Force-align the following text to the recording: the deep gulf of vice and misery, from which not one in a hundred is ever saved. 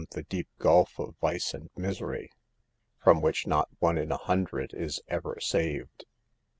the 0.15 0.23
deep 0.23 0.47
gulf 0.57 0.97
of 0.99 1.15
vice 1.21 1.53
and 1.53 1.69
misery, 1.77 2.31
from 2.97 3.21
which 3.21 3.45
not 3.45 3.69
one 3.77 3.99
in 3.99 4.11
a 4.11 4.17
hundred 4.17 4.73
is 4.73 4.99
ever 5.07 5.37
saved. 5.39 6.05